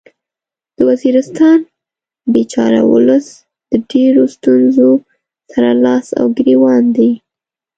[0.75, 1.59] د وزیرستان
[2.33, 3.27] بیچاره ولس
[3.69, 4.91] د ډیرو ستونځو
[5.51, 7.11] سره لاس او ګریوان دی